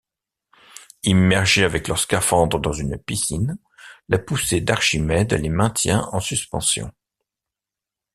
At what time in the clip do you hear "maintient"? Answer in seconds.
5.49-6.09